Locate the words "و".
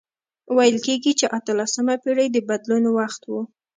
3.29-3.33